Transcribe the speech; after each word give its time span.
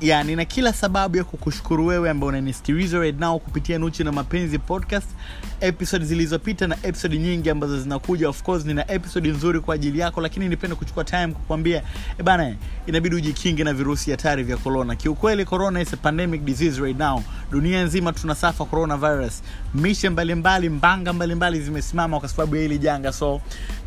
ya 0.00 0.22
nina 0.24 0.44
kila 0.44 0.72
sababu 0.72 1.16
ya 1.16 1.24
kukushukuru 1.24 1.86
wewe 1.86 2.10
ambao 2.10 2.28
unanisikiliza 2.28 2.98
right 2.98 3.20
now 3.20 3.38
kupitia 3.38 3.78
nuchi 3.78 4.04
na 4.04 4.12
mapenzi 4.12 4.58
podcast. 4.58 5.08
Episode 5.60 6.04
zilizopita 6.04 6.66
na 6.66 6.76
episode 6.82 7.18
nyingi 7.18 7.50
ambazo 7.50 7.80
zinakuja. 7.80 8.28
Of 8.28 8.42
course 8.42 8.64
nina 8.64 8.90
episode 8.92 9.28
nzuri 9.30 9.60
kwa 9.60 9.74
ajili 9.74 9.98
yako 9.98 10.20
lakini 10.20 10.48
nipende 10.48 10.76
kuchukua 10.76 11.04
time 11.04 11.26
kukwambia 11.26 11.82
e 12.18 12.22
bana 12.22 12.56
inabidi 12.86 13.16
ujikinge 13.16 13.64
na 13.64 13.72
virusi 13.72 14.10
hatari 14.10 14.42
vya 14.42 14.56
corona. 14.56 14.96
Kiukweli 14.96 15.44
corona 15.44 15.80
is 15.80 15.92
a 15.92 15.96
pandemic 15.96 16.44
disease 16.44 16.80
right 16.80 16.98
now. 16.98 17.22
Dunia 17.50 17.82
nzima 17.84 18.12
tunasafa 18.12 18.64
coronavirus. 18.64 19.42
Mishe 19.74 20.10
mbalimbali 20.10 20.68
mbanga 20.68 21.12
mbalimbali 21.12 21.60
zimesimama 21.60 22.20
kwa 22.20 22.28
sababu 22.28 22.56
ya 22.56 22.62
hili 22.62 22.78
janga. 22.78 23.12
So 23.12 23.40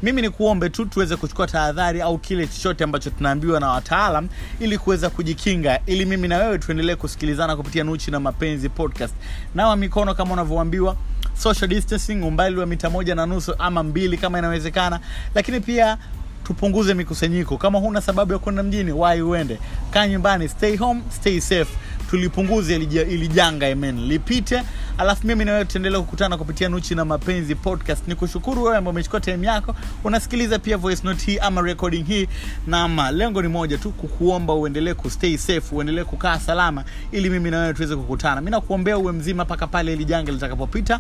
mimi 0.04 0.22
ni 0.22 0.30
kuombe 0.30 0.70
tu 0.70 0.86
tuweze 0.86 1.16
kuchukua 1.16 1.48
tahadhari 1.48 2.02
au 2.02 2.18
kile 2.18 2.48
chochote 2.48 2.84
ambacho 2.84 3.10
tunaambiwa 3.10 3.60
na 3.60 3.70
wataalam 3.70 4.28
ili 4.60 4.78
kuweza 4.78 5.10
kujikinga. 5.10 5.80
Ili 5.86 6.06
mimi 6.06 6.28
na 6.28 6.38
wewe 6.38 6.60
tuendelee 6.60 6.96
kusikilizana 6.96 7.56
kupitia 7.56 7.84
nuchi 7.84 8.12
na 8.12 8.20
mapenzi 8.20 8.70
podcast. 8.70 9.14
Nawa 9.56 9.76
mikono 9.76 10.14
kama 10.14 10.34
unavyoambiwa 10.34 10.96
social 11.38 11.68
distancing 11.70 12.24
umbali 12.24 12.58
wa 12.58 12.66
mita 12.66 12.90
moja 12.90 13.16
na 13.16 13.26
nusu 13.26 13.56
ama 13.60 13.84
mbili 13.84 14.18
kama 14.18 14.40
inawezekana. 14.40 15.00
Lakini 15.36 15.60
pia 15.60 15.98
tupunguze 16.48 16.94
mikusanyiko. 16.94 17.58
Kama 17.58 17.80
huna 17.80 18.02
sababu 18.02 18.34
ya 18.34 18.40
kwenda 18.40 18.64
mjini 18.64 18.92
wai 18.92 19.22
uende. 19.22 19.60
Kaa 19.92 20.08
nyumbani 20.08 20.50
stay 20.50 20.76
home 20.78 21.02
stay 21.10 21.40
safe 21.40 21.68
tulipunguze 22.10 22.76
ili 22.76 23.28
janga 23.28 23.68
amen. 23.72 24.08
Lipite. 24.08 24.64
Alafu 24.98 25.28
mimi 25.28 25.46
nawewe 25.46 25.66
tutaendelea 25.66 26.00
kukutana 26.00 26.38
kupitia 26.38 26.70
nuchi 26.70 26.96
na 26.96 27.06
mapenzi 27.06 27.56
podcast. 27.56 28.08
Ni 28.08 28.16
kushukuru 28.16 28.64
wewe 28.64 28.78
ambao 28.78 28.92
umechukua 28.92 29.20
time 29.22 29.48
yako. 29.48 29.76
Unasikiliza 30.04 30.60
pia 30.60 30.78
voice 30.78 31.02
note 31.04 31.26
hii 31.32 31.38
ama 31.38 31.62
recording 31.62 32.04
hii. 32.06 32.28
Na 32.68 33.12
lengo 33.12 33.42
ni 33.42 33.48
moja 33.48 33.78
tu 33.78 33.92
kukuomba 33.92 34.54
uendelee 34.54 34.94
kustay 34.94 35.38
safe 35.38 35.76
uendelee 35.76 36.04
kukaa 36.04 36.40
salama 36.40 36.84
ili 37.12 37.30
mimi 37.30 37.52
na 37.52 37.74
tuweze 37.74 37.96
kukutana. 37.96 38.42
Mi 38.42 38.52
nakuombea 38.52 38.98
uwe 38.98 39.12
mzima 39.12 39.44
mpaka 39.44 39.68
pale 39.68 39.94
ili 39.94 40.06
janga 40.06 40.32
litakapopita. 40.32 41.00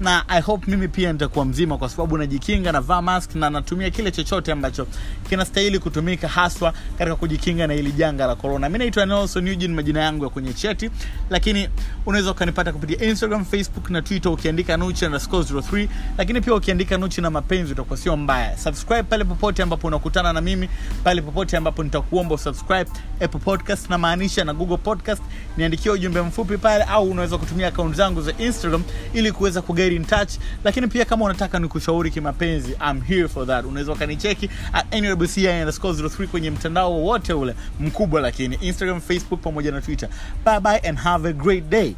Na 0.00 0.28
i 0.28 0.40
hope 0.40 0.70
mimi 0.70 0.88
pia 0.88 1.12
nitakuwa 1.12 1.44
mzima 1.44 1.78
kwa 1.78 1.88
sababu 1.88 2.18
najikinga 2.18 2.72
navaa 2.72 3.02
mask 3.02 3.34
na 3.34 3.50
natumia 3.50 3.90
kile 3.90 4.10
chochote 4.10 4.52
ambacho 4.52 4.86
kinastahili 5.28 5.78
kutumika 5.78 6.28
haswa 6.28 6.72
katika 6.98 7.16
kujikinga 7.16 7.66
na 7.66 7.74
hili 7.74 7.92
janga 7.92 8.26
la 8.26 8.34
corona. 8.36 8.68
Mi 8.68 8.78
naitwa 8.78 9.06
nelson 9.06 9.48
eugene 9.48 9.74
majina 9.74 10.00
yangu 10.00 10.24
ya 10.24 10.30
kwenye 10.44 10.54
cheti 10.54 10.90
lakini 11.30 11.68
unaweza 12.06 12.30
ukanipata 12.30 12.72
kupitia 12.72 13.08
instagram 13.08 13.44
facebook 13.44 13.90
na 13.90 14.02
twitter 14.02 14.32
ukiandika 14.32 14.76
nuchi 14.76 15.04
underscore 15.04 15.44
03 15.44 15.88
lakini 16.18 16.40
pia 16.40 16.54
ukiandika 16.54 16.98
nuchi 16.98 17.20
na 17.20 17.30
mapenzi 17.30 17.72
utakuwa 17.72 17.96
sio 17.98 18.16
mbaya. 18.16 18.58
Subscribe 18.58 19.02
pale 19.02 19.24
popote 19.24 19.62
ambapo 19.62 19.86
unakutana 19.86 20.32
na 20.32 20.40
mimi 20.40 20.68
pale 21.04 21.22
popote 21.22 21.56
ambapo 21.56 21.82
nitakuomba 21.84 22.38
subscribe 22.38 22.90
apple 23.20 23.40
podcast 23.40 23.90
na 23.90 23.98
maanisha 23.98 24.44
na 24.44 24.54
google 24.54 24.76
podcast. 24.76 25.22
Niandikia 25.56 25.92
ujumbe 25.92 26.20
mfupi 26.22 26.58
pale 26.58 26.84
au 26.84 27.10
unaweza 27.10 27.38
kutumia 27.38 27.68
akaunti 27.68 27.96
zangu 27.96 28.22
za 28.22 28.32
instagram 28.38 28.82
ili 29.14 29.32
kuweza 29.32 29.62
kuget 29.62 29.92
in 29.92 30.04
touch. 30.04 30.30
Lakini 30.64 30.86
pia 30.86 31.04
kama 31.04 31.24
unataka 31.24 31.58
nikushauri 31.58 32.10
kimapenzi 32.10 32.76
I'm 32.90 33.00
here 33.00 33.28
for 33.28 33.46
that. 33.46 33.64
Unaweza 33.64 33.92
ukanicheki 33.92 34.50
at 34.72 34.94
underscore 34.94 35.98
03 35.98 36.26
kwenye 36.26 36.50
mtandao 36.50 36.92
wowote 36.92 37.32
ule 37.32 37.54
mkubwa 37.80 38.20
lakini. 38.20 38.56
Instagram 38.60 39.00
facebook 39.00 39.40
pamoja 39.40 39.72
na 39.72 39.80
twitter 39.80 40.08
bye 40.42 40.58
bye 40.58 40.80
and 40.82 40.98
have 40.98 41.24
a 41.24 41.32
great 41.32 41.68
day 41.70 41.94